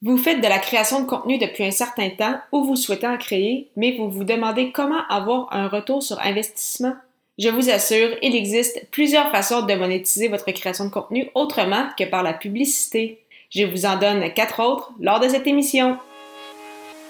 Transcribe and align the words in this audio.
Vous 0.00 0.16
faites 0.16 0.40
de 0.40 0.46
la 0.46 0.60
création 0.60 1.00
de 1.00 1.06
contenu 1.06 1.38
depuis 1.38 1.64
un 1.64 1.72
certain 1.72 2.08
temps 2.10 2.36
ou 2.52 2.62
vous 2.62 2.76
souhaitez 2.76 3.08
en 3.08 3.16
créer, 3.16 3.68
mais 3.74 3.96
vous 3.96 4.08
vous 4.08 4.22
demandez 4.22 4.70
comment 4.70 5.04
avoir 5.08 5.52
un 5.52 5.66
retour 5.66 6.04
sur 6.04 6.20
investissement? 6.20 6.94
Je 7.36 7.48
vous 7.48 7.68
assure, 7.68 8.10
il 8.22 8.36
existe 8.36 8.86
plusieurs 8.92 9.32
façons 9.32 9.62
de 9.62 9.74
monétiser 9.74 10.28
votre 10.28 10.48
création 10.52 10.84
de 10.84 10.90
contenu 10.90 11.28
autrement 11.34 11.88
que 11.98 12.04
par 12.04 12.22
la 12.22 12.32
publicité. 12.32 13.18
Je 13.50 13.64
vous 13.64 13.86
en 13.86 13.96
donne 13.96 14.32
quatre 14.34 14.62
autres 14.62 14.92
lors 15.00 15.18
de 15.18 15.28
cette 15.28 15.48
émission. 15.48 15.98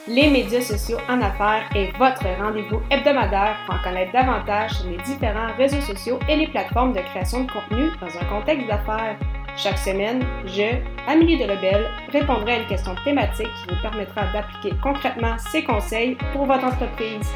Les 0.07 0.31
médias 0.31 0.63
sociaux 0.63 0.99
en 1.11 1.21
affaires 1.21 1.69
est 1.75 1.95
votre 1.99 2.25
rendez-vous 2.41 2.81
hebdomadaire 2.91 3.59
pour 3.67 3.75
en 3.75 3.83
connaître 3.83 4.13
davantage 4.13 4.71
sur 4.73 4.89
les 4.89 4.97
différents 5.03 5.55
réseaux 5.59 5.83
sociaux 5.83 6.19
et 6.27 6.37
les 6.37 6.47
plateformes 6.47 6.95
de 6.95 7.01
création 7.01 7.45
de 7.45 7.53
contenu 7.53 7.91
dans 8.01 8.19
un 8.19 8.25
contexte 8.25 8.67
d'affaires. 8.67 9.19
Chaque 9.61 9.79
semaine, 9.79 10.25
je, 10.47 10.77
Amélie 11.09 11.37
Delebel, 11.37 11.89
répondrai 12.13 12.53
à 12.53 12.59
une 12.61 12.69
question 12.69 12.95
thématique 13.03 13.49
qui 13.49 13.75
vous 13.75 13.83
permettra 13.83 14.33
d'appliquer 14.33 14.77
concrètement 14.81 15.37
ces 15.51 15.65
conseils 15.65 16.17
pour 16.33 16.47
votre 16.47 16.63
entreprise. 16.63 17.27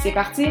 C'est 0.00 0.12
parti! 0.12 0.46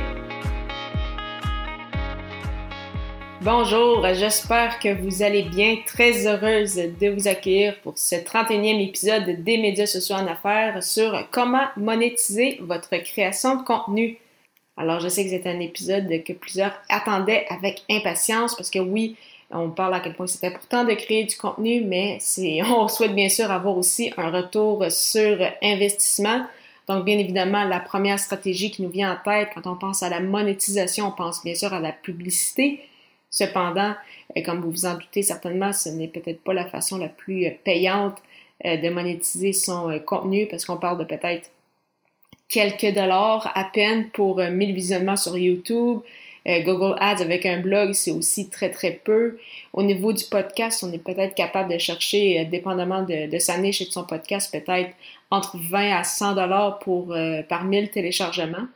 Bonjour, 3.40 4.06
j'espère 4.14 4.78
que 4.80 4.94
vous 4.94 5.24
allez 5.24 5.44
bien. 5.44 5.78
Très 5.86 6.28
heureuse 6.28 6.76
de 6.76 7.08
vous 7.08 7.30
accueillir 7.30 7.80
pour 7.80 7.98
ce 7.98 8.16
31e 8.16 8.86
épisode 8.86 9.42
des 9.42 9.58
médias 9.58 9.88
sociaux 9.88 10.18
en 10.18 10.28
affaires 10.28 10.84
sur 10.84 11.30
comment 11.32 11.68
monétiser 11.78 12.58
votre 12.60 12.98
création 12.98 13.56
de 13.56 13.64
contenu. 13.64 14.18
Alors, 14.76 15.00
je 15.00 15.08
sais 15.08 15.24
que 15.24 15.30
c'est 15.30 15.48
un 15.48 15.62
épisode 15.62 16.10
que 16.26 16.34
plusieurs 16.34 16.74
attendaient 16.90 17.46
avec 17.50 17.84
impatience 17.90 18.54
parce 18.54 18.70
que 18.70 18.80
oui, 18.80 19.16
on 19.54 19.70
parle 19.70 19.94
à 19.96 20.00
quel 20.00 20.14
point 20.14 20.28
c'est 20.28 20.46
important 20.48 20.84
de 20.84 20.94
créer 20.94 21.26
du 21.26 21.36
contenu, 21.36 21.82
mais 21.82 22.20
on 22.66 22.88
souhaite 22.88 23.14
bien 23.14 23.30
sûr 23.30 23.52
avoir 23.52 23.78
aussi 23.78 24.12
un 24.18 24.32
retour 24.32 24.86
sur 24.90 25.38
investissement. 25.62 26.46
Donc, 26.88 27.06
bien 27.06 27.18
évidemment, 27.18 27.64
la 27.64 27.80
première 27.80 28.20
stratégie 28.20 28.72
qui 28.72 28.82
nous 28.82 28.90
vient 28.90 29.14
en 29.14 29.24
tête 29.24 29.50
quand 29.54 29.68
on 29.68 29.76
pense 29.76 30.04
à 30.04 30.10
la 30.10 30.20
monétisation, 30.20 31.08
on 31.08 31.12
pense 31.12 31.44
bien 31.44 31.56
sûr 31.56 31.74
à 31.74 31.80
la 31.80 31.92
publicité. 31.92 32.82
Cependant, 33.30 33.94
euh, 34.36 34.42
comme 34.44 34.60
vous 34.60 34.72
vous 34.72 34.86
en 34.86 34.96
doutez 34.96 35.22
certainement, 35.22 35.72
ce 35.72 35.90
n'est 35.90 36.10
peut-être 36.10 36.44
pas 36.44 36.54
la 36.54 36.66
façon 36.66 36.98
la 36.98 37.08
plus 37.08 37.50
payante 37.64 38.18
euh, 38.66 38.78
de 38.78 38.90
monétiser 38.90 39.54
son 39.54 39.90
euh, 39.90 40.00
contenu 40.00 40.48
parce 40.48 40.66
qu'on 40.66 40.78
parle 40.78 41.00
de 41.00 41.06
peut-être 41.06 41.50
quelques 42.48 42.94
dollars 42.94 43.52
à 43.56 43.64
peine 43.64 44.10
pour 44.10 44.38
1000 44.38 44.74
visionnements 44.74 45.16
sur 45.16 45.36
YouTube, 45.38 46.02
euh, 46.02 46.10
Google 46.46 46.96
Ads 47.00 47.22
avec 47.22 47.46
un 47.46 47.60
blog, 47.60 47.94
c'est 47.94 48.12
aussi 48.12 48.50
très 48.50 48.72
très 48.72 48.92
peu. 48.92 49.38
Au 49.74 49.84
niveau 49.84 50.12
du 50.12 50.24
podcast, 50.26 50.84
on 50.84 50.92
est 50.92 50.98
peut-être 50.98 51.36
capable 51.36 51.72
de 51.72 51.78
chercher, 51.78 52.40
euh, 52.40 52.46
dépendamment 52.46 53.04
de, 53.04 53.38
sa 53.38 53.58
niche 53.58 53.82
et 53.82 53.86
de 53.86 53.92
son 53.92 54.06
podcast, 54.06 54.52
peut-être 54.52 54.92
entre 55.30 55.58
20 55.58 55.96
à 55.96 56.04
100 56.04 56.36
dollars 56.36 56.80
pour 56.80 57.14
euh, 57.14 57.44
par 57.44 57.64
1000 57.64 57.92
téléchargements. 57.92 58.68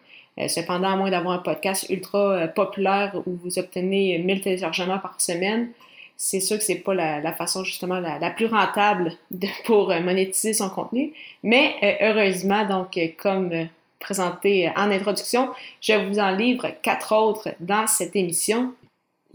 cependant, 0.48 0.90
à 0.90 0.96
moins 0.96 1.10
d'avoir 1.10 1.34
un 1.34 1.40
podcast 1.40 1.88
ultra 1.90 2.48
populaire 2.50 3.16
où 3.26 3.38
vous 3.44 3.58
obtenez 3.58 4.20
1000 4.20 4.42
téléchargements 4.42 5.00
par 5.00 5.20
semaine, 5.20 5.70
c'est 6.18 6.40
sûr 6.40 6.58
que 6.58 6.64
c'est 6.64 6.76
pas 6.76 6.94
la, 6.94 7.34
façon 7.34 7.64
justement 7.64 8.00
la, 8.00 8.30
plus 8.30 8.46
rentable 8.46 9.14
pour 9.66 9.90
monétiser 9.90 10.54
son 10.54 10.70
contenu. 10.70 11.14
Mais 11.44 11.98
heureusement, 12.02 12.66
donc 12.66 13.00
comme 13.18 13.68
présenté 14.06 14.72
en 14.76 14.92
introduction, 14.92 15.50
je 15.82 15.94
vous 15.94 16.20
en 16.20 16.30
livre 16.30 16.68
quatre 16.84 17.12
autres 17.16 17.50
dans 17.60 17.88
cette 17.88 18.16
émission. 18.16 18.74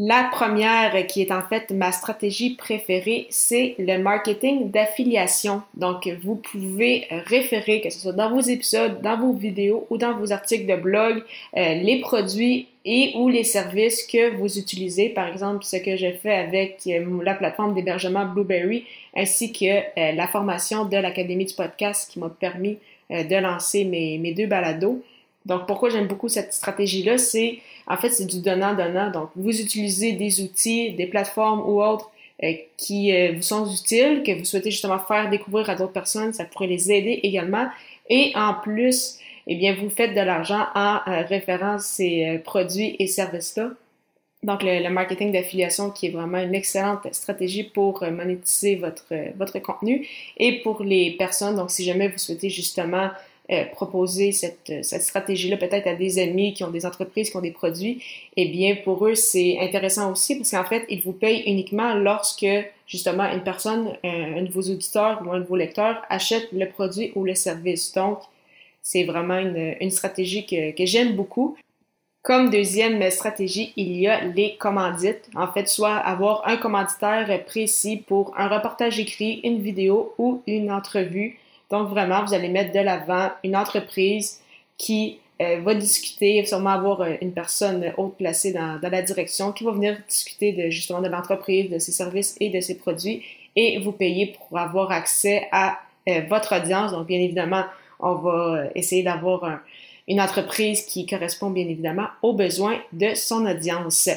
La 0.03 0.31
première, 0.33 1.07
qui 1.09 1.21
est 1.21 1.31
en 1.31 1.43
fait 1.43 1.71
ma 1.73 1.93
stratégie 1.93 2.55
préférée, 2.55 3.27
c'est 3.29 3.75
le 3.79 3.99
marketing 3.99 4.71
d'affiliation. 4.71 5.61
Donc, 5.75 6.09
vous 6.23 6.37
pouvez 6.37 7.07
référer, 7.27 7.83
que 7.83 7.91
ce 7.91 8.01
soit 8.01 8.15
dans 8.15 8.31
vos 8.31 8.41
épisodes, 8.41 9.03
dans 9.03 9.19
vos 9.19 9.35
vidéos 9.35 9.87
ou 9.91 9.99
dans 9.99 10.17
vos 10.17 10.33
articles 10.33 10.65
de 10.65 10.81
blog, 10.81 11.23
euh, 11.55 11.75
les 11.75 12.01
produits 12.01 12.69
et 12.87 13.13
ou 13.17 13.29
les 13.29 13.45
services 13.45 14.07
que 14.07 14.35
vous 14.37 14.59
utilisez. 14.59 15.11
Par 15.11 15.29
exemple, 15.29 15.65
ce 15.65 15.77
que 15.77 15.95
j'ai 15.97 16.13
fait 16.13 16.35
avec 16.35 16.79
euh, 16.87 17.23
la 17.23 17.35
plateforme 17.35 17.75
d'hébergement 17.75 18.25
Blueberry, 18.25 18.87
ainsi 19.15 19.53
que 19.53 19.67
euh, 19.67 20.13
la 20.13 20.29
formation 20.29 20.87
de 20.87 20.97
l'Académie 20.97 21.45
du 21.45 21.53
podcast 21.53 22.11
qui 22.11 22.21
m'a 22.21 22.31
permis 22.31 22.79
de 23.11 23.37
lancer 23.37 23.85
mes, 23.85 24.17
mes 24.17 24.33
deux 24.33 24.47
balados. 24.47 25.03
Donc, 25.47 25.67
pourquoi 25.67 25.91
j'aime 25.91 26.07
beaucoup 26.07 26.29
cette 26.29 26.53
stratégie-là, 26.53 27.19
c'est, 27.19 27.59
en 27.87 27.97
fait, 27.97 28.11
c'est 28.11 28.27
du 28.27 28.41
donnant-donnant. 28.41 29.11
Donc, 29.11 29.31
vous 29.37 29.61
utilisez 29.61 30.13
des 30.13 30.43
outils, 30.43 30.93
des 30.93 31.07
plateformes 31.07 31.61
ou 31.61 31.83
autres 31.83 32.11
euh, 32.43 32.53
qui 32.77 33.15
euh, 33.15 33.33
vous 33.35 33.43
sont 33.43 33.71
utiles, 33.71 34.23
que 34.25 34.39
vous 34.39 34.45
souhaitez 34.45 34.71
justement 34.71 34.99
faire 34.99 35.31
découvrir 35.31 35.71
à 35.71 35.75
d'autres 35.75 35.93
personnes, 35.93 36.33
ça 36.33 36.45
pourrait 36.45 36.67
les 36.67 36.93
aider 36.93 37.21
également. 37.23 37.69
Et 38.09 38.33
en 38.35 38.55
plus, 38.55 39.19
eh 39.47 39.57
bien, 39.57 39.75
vous 39.75 39.89
faites 39.91 40.15
de 40.15 40.21
l'argent 40.21 40.67
en 40.75 41.01
référant 41.07 41.79
ces 41.79 42.41
produits 42.45 42.97
et 42.99 43.07
services-là. 43.07 43.71
Donc, 44.43 44.63
le, 44.63 44.89
marketing 44.89 45.33
d'affiliation 45.33 45.91
qui 45.91 46.07
est 46.07 46.11
vraiment 46.11 46.39
une 46.39 46.55
excellente 46.55 47.13
stratégie 47.13 47.65
pour 47.65 48.03
euh, 48.03 48.11
monétiser 48.11 48.77
votre, 48.77 49.05
euh, 49.13 49.31
votre 49.37 49.59
contenu. 49.59 50.07
Et 50.39 50.63
pour 50.63 50.83
les 50.83 51.11
personnes, 51.19 51.57
donc 51.57 51.71
si 51.71 51.85
jamais 51.85 52.09
vous 52.09 52.17
souhaitez 52.17 52.49
justement 52.49 53.11
euh, 53.51 53.65
proposer 53.67 54.33
cette, 54.33 54.73
cette 54.83 55.03
stratégie-là 55.03 55.57
peut-être 55.57 55.87
à 55.87 55.95
des 55.95 56.19
amis 56.19 56.55
qui 56.55 56.63
ont 56.65 56.71
des 56.71 56.87
entreprises, 56.87 57.31
qui 57.31 57.37
ont 57.37 57.41
des 57.41 57.51
produits, 57.51 58.03
eh 58.37 58.49
bien, 58.49 58.77
pour 58.85 59.07
eux, 59.07 59.15
c'est 59.15 59.59
intéressant 59.61 60.13
aussi 60.13 60.37
parce 60.37 60.51
qu'en 60.51 60.65
fait, 60.65 60.85
ils 60.89 61.03
vous 61.03 61.13
payent 61.13 61.43
uniquement 61.47 61.95
lorsque 61.95 62.47
justement 62.87 63.25
une 63.25 63.43
personne, 63.43 63.97
un, 64.05 64.43
de 64.43 64.51
vos 64.51 64.63
auditeurs 64.63 65.23
ou 65.25 65.33
un 65.33 65.41
de 65.41 65.45
vos 65.45 65.57
lecteurs 65.57 66.03
achète 66.09 66.49
le 66.53 66.69
produit 66.69 67.13
ou 67.15 67.25
le 67.25 67.35
service. 67.35 67.93
Donc, 67.93 68.21
c'est 68.83 69.05
vraiment 69.05 69.39
une, 69.39 69.91
stratégie 69.91 70.47
que 70.47 70.87
j'aime 70.87 71.15
beaucoup. 71.15 71.57
Comme 72.23 72.51
deuxième 72.51 73.11
stratégie, 73.11 73.73
il 73.77 73.97
y 73.97 74.07
a 74.07 74.23
les 74.25 74.57
commandites. 74.57 75.31
En 75.35 75.51
fait, 75.51 75.69
soit 75.69 75.97
avoir 75.97 76.47
un 76.47 76.59
commanditaire 76.59 77.45
précis 77.47 77.97
pour 77.97 78.35
un 78.39 78.49
reportage 78.49 79.01
écrit, 79.01 79.41
une 79.43 79.63
vidéo 79.63 80.13
ou 80.19 80.43
une 80.47 80.71
entrevue. 80.71 81.39
Donc 81.71 81.89
vraiment, 81.89 82.25
vous 82.25 82.35
allez 82.35 82.49
mettre 82.49 82.73
de 82.73 82.81
l'avant 82.81 83.31
une 83.45 83.57
entreprise 83.57 84.41
qui 84.77 85.19
euh, 85.41 85.61
va 85.61 85.75
discuter, 85.75 86.45
sûrement 86.45 86.71
avoir 86.71 87.01
euh, 87.01 87.15
une 87.23 87.33
personne 87.33 87.93
haute 87.97 88.17
placée 88.17 88.53
dans, 88.53 88.79
la 88.83 89.03
direction 89.03 89.53
qui 89.53 89.65
va 89.65 89.73
venir 89.73 89.97
discuter 90.09 90.71
justement 90.71 91.01
de 91.01 91.09
l'entreprise, 91.09 91.71
de 91.71 91.79
ses 91.79 91.93
services 91.93 92.37
et 92.41 92.51
de 92.51 92.61
ses 92.61 92.77
produits 92.77 93.23
et 93.57 93.79
vous 93.79 93.93
payer 93.93 94.27
pour 94.27 94.59
avoir 94.59 94.91
accès 94.91 95.49
à 95.53 95.79
euh, 96.09 96.21
votre 96.29 96.57
audience. 96.57 96.93
Donc 96.93 97.07
bien 97.07 97.21
évidemment, 97.21 97.65
on 98.01 98.15
va 98.15 98.65
essayer 98.75 99.03
d'avoir 99.03 99.45
un, 99.45 99.61
une 100.09 100.21
entreprise 100.21 100.85
qui 100.85 101.07
correspond 101.07 101.51
bien 101.51 101.69
évidemment 101.69 102.09
aux 102.23 102.33
besoins 102.33 102.79
de 102.93 103.15
son 103.15 103.47
audience. 103.47 104.09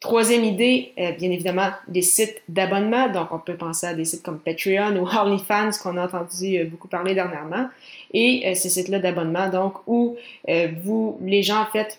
Troisième 0.00 0.44
idée, 0.44 0.92
euh, 0.98 1.10
bien 1.12 1.30
évidemment, 1.30 1.70
des 1.88 2.02
sites 2.02 2.40
d'abonnement. 2.48 3.08
Donc, 3.08 3.32
on 3.32 3.40
peut 3.40 3.56
penser 3.56 3.86
à 3.86 3.94
des 3.94 4.04
sites 4.04 4.22
comme 4.22 4.38
Patreon 4.38 4.96
ou 4.96 5.08
OnlyFans 5.08 5.70
qu'on 5.82 5.96
a 5.96 6.04
entendu 6.04 6.56
euh, 6.56 6.66
beaucoup 6.66 6.86
parler 6.86 7.14
dernièrement. 7.14 7.68
Et 8.14 8.44
euh, 8.46 8.54
ces 8.54 8.68
sites-là 8.68 9.00
d'abonnement, 9.00 9.48
donc, 9.48 9.74
où 9.86 10.16
vous, 10.84 11.18
les 11.20 11.42
gens, 11.42 11.62
en 11.62 11.66
fait, 11.66 11.98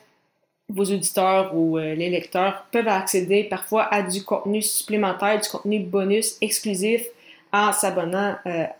vos 0.70 0.86
auditeurs 0.86 1.56
ou 1.56 1.78
les 1.78 2.10
lecteurs 2.10 2.68
peuvent 2.72 2.88
accéder 2.88 3.44
parfois 3.44 3.92
à 3.92 4.04
du 4.04 4.24
contenu 4.24 4.62
supplémentaire, 4.62 5.42
du 5.42 5.50
contenu 5.50 5.80
bonus 5.80 6.38
exclusif 6.42 7.08
en 7.52 7.72
s'abonnant 7.72 8.36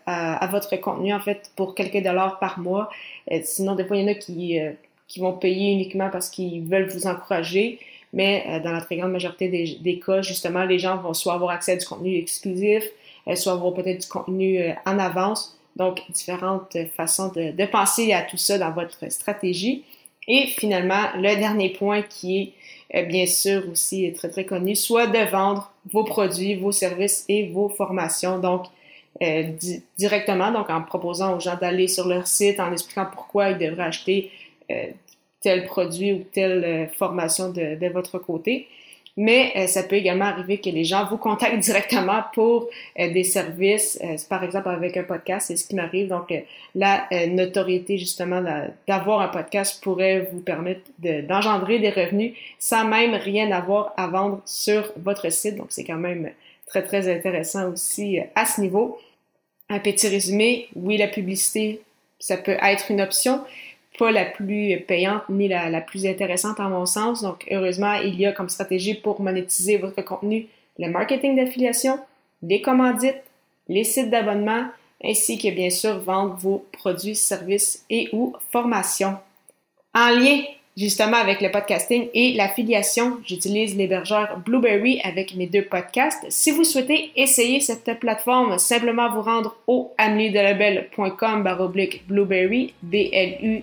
à, 0.06 0.44
à, 0.44 0.46
votre 0.46 0.76
contenu, 0.76 1.12
en 1.12 1.20
fait, 1.20 1.50
pour 1.56 1.74
quelques 1.74 2.02
dollars 2.02 2.38
par 2.38 2.58
mois. 2.58 2.88
Euh, 3.30 3.40
sinon, 3.42 3.74
des 3.74 3.84
fois, 3.84 3.96
il 3.96 4.02
y 4.02 4.04
en 4.04 4.12
a 4.12 4.14
qui, 4.14 4.60
euh, 4.60 4.72
qui 5.08 5.20
vont 5.20 5.32
payer 5.32 5.72
uniquement 5.72 6.10
parce 6.10 6.30
qu'ils 6.30 6.62
veulent 6.62 6.88
vous 6.88 7.06
encourager. 7.06 7.78
Mais 8.12 8.44
euh, 8.48 8.60
dans 8.60 8.72
la 8.72 8.80
très 8.80 8.96
grande 8.96 9.12
majorité 9.12 9.48
des, 9.48 9.76
des, 9.80 10.00
cas, 10.00 10.22
justement, 10.22 10.64
les 10.64 10.78
gens 10.78 10.96
vont 10.96 11.14
soit 11.14 11.34
avoir 11.34 11.50
accès 11.50 11.72
à 11.72 11.76
du 11.76 11.86
contenu 11.86 12.16
exclusif, 12.16 12.84
soit 13.34 13.52
avoir 13.52 13.72
peut-être 13.74 14.00
du 14.00 14.08
contenu 14.08 14.60
en 14.86 14.98
avance. 14.98 15.56
Donc, 15.76 16.00
différentes 16.10 16.76
façons 16.96 17.28
de, 17.28 17.52
de, 17.52 17.66
penser 17.66 18.12
à 18.12 18.22
tout 18.22 18.36
ça 18.36 18.58
dans 18.58 18.72
votre 18.72 19.10
stratégie. 19.12 19.84
Et 20.26 20.46
finalement, 20.46 21.04
le 21.14 21.36
dernier 21.36 21.70
point 21.70 22.02
qui 22.02 22.54
est 22.90 23.04
bien 23.04 23.26
sûr 23.26 23.62
aussi 23.70 24.12
très 24.12 24.28
très 24.28 24.44
connu, 24.44 24.74
soit 24.74 25.06
de 25.06 25.30
vendre 25.30 25.72
vos 25.92 26.04
produits, 26.04 26.56
vos 26.56 26.72
services 26.72 27.24
et 27.28 27.48
vos 27.48 27.68
formations. 27.68 28.38
Donc, 28.38 28.66
euh, 29.22 29.52
directement, 29.98 30.50
donc 30.50 30.70
en 30.70 30.82
proposant 30.82 31.36
aux 31.36 31.40
gens 31.40 31.56
d'aller 31.56 31.88
sur 31.88 32.08
leur 32.08 32.26
site, 32.26 32.58
en 32.58 32.72
expliquant 32.72 33.06
pourquoi 33.12 33.50
ils 33.50 33.58
devraient 33.58 33.84
acheter 33.84 34.30
euh, 34.70 34.86
tel 35.40 35.64
produit 35.64 36.12
ou 36.12 36.24
telle 36.32 36.64
euh, 36.64 36.86
formation 36.88 37.50
de, 37.50 37.76
de, 37.76 37.86
votre 37.88 38.18
côté. 38.18 38.68
Mais 39.16 39.66
ça 39.66 39.82
peut 39.82 39.96
également 39.96 40.26
arriver 40.26 40.58
que 40.58 40.70
les 40.70 40.84
gens 40.84 41.04
vous 41.04 41.18
contactent 41.18 41.58
directement 41.70 42.22
pour 42.32 42.68
des 42.96 43.24
services, 43.24 44.00
par 44.30 44.44
exemple 44.44 44.68
avec 44.68 44.96
un 44.96 45.02
podcast, 45.02 45.48
c'est 45.48 45.56
ce 45.56 45.66
qui 45.66 45.74
m'arrive. 45.74 46.08
Donc 46.08 46.32
la 46.76 47.08
notoriété 47.26 47.98
justement 47.98 48.40
d'avoir 48.86 49.20
un 49.20 49.28
podcast 49.28 49.82
pourrait 49.82 50.28
vous 50.32 50.40
permettre 50.40 50.82
d'engendrer 51.00 51.80
des 51.80 51.90
revenus 51.90 52.34
sans 52.60 52.86
même 52.86 53.14
rien 53.14 53.50
avoir 53.50 53.92
à 53.96 54.06
vendre 54.06 54.40
sur 54.46 54.90
votre 54.96 55.30
site. 55.30 55.56
Donc 55.56 55.66
c'est 55.70 55.84
quand 55.84 55.98
même 55.98 56.30
très 56.70 56.82
très 56.82 57.12
intéressant 57.12 57.70
aussi 57.72 58.20
à 58.34 58.46
ce 58.46 58.60
niveau. 58.60 58.98
un 59.68 59.80
petit 59.80 60.08
résumé. 60.08 60.68
Oui, 60.74 60.96
la 60.96 61.08
publicité, 61.08 61.80
ça 62.18 62.36
peut 62.36 62.56
être 62.62 62.90
une 62.90 63.00
option, 63.00 63.40
pas 63.98 64.10
la 64.10 64.24
plus 64.24 64.80
payante 64.86 65.22
ni 65.28 65.48
la, 65.48 65.68
la 65.68 65.80
plus 65.80 66.06
intéressante 66.06 66.60
en 66.60 66.70
mon 66.70 66.86
sens. 66.86 67.22
Donc, 67.22 67.46
heureusement, 67.50 67.94
il 67.94 68.18
y 68.18 68.26
a 68.26 68.32
comme 68.32 68.48
stratégie 68.48 68.94
pour 68.94 69.20
monétiser 69.20 69.76
votre 69.76 70.02
contenu 70.02 70.48
le 70.78 70.88
marketing 70.88 71.36
d'affiliation, 71.36 71.98
les 72.42 72.62
commandites, 72.62 73.22
les 73.68 73.84
sites 73.84 74.10
d'abonnement, 74.10 74.66
ainsi 75.04 75.38
que 75.38 75.48
bien 75.50 75.70
sûr 75.70 75.98
vendre 75.98 76.34
vos 76.36 76.64
produits, 76.72 77.16
services 77.16 77.84
et 77.90 78.08
ou 78.12 78.34
formations. 78.50 79.16
En 79.94 80.10
lien 80.10 80.42
justement 80.76 81.16
avec 81.16 81.40
le 81.40 81.50
podcasting 81.50 82.08
et 82.14 82.32
l'affiliation, 82.34 83.18
j'utilise 83.24 83.76
l'hébergeur 83.76 84.38
Blueberry 84.44 85.00
avec 85.04 85.34
mes 85.34 85.46
deux 85.46 85.64
podcasts. 85.64 86.24
Si 86.28 86.50
vous 86.50 86.64
souhaitez 86.64 87.12
essayer 87.16 87.60
cette 87.60 87.98
plateforme, 87.98 88.58
simplement 88.58 89.10
vous 89.10 89.22
rendre 89.22 89.56
au 89.66 89.92
ameliedelabel.com 89.98 91.42
baroblique 91.42 92.06
Blueberry, 92.06 92.74
B-L-U-B-R-R-Y, 92.82 93.62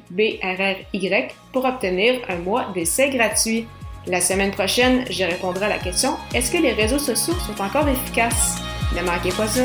pour 1.52 1.66
obtenir 1.66 2.22
un 2.30 2.38
mois 2.38 2.68
d'essai 2.74 3.10
gratuit. 3.10 3.66
La 4.06 4.22
semaine 4.22 4.52
prochaine, 4.52 5.04
je 5.10 5.24
répondrai 5.26 5.66
à 5.66 5.70
la 5.70 5.80
question 5.80 6.12
Est-ce 6.34 6.52
que 6.52 6.58
les 6.58 6.72
réseaux 6.72 7.00
sociaux 7.00 7.34
sont 7.46 7.62
encore 7.62 7.88
efficaces? 7.90 8.58
Ne 8.96 9.02
manquez 9.04 9.32
pas 9.32 9.48
ça. 9.48 9.64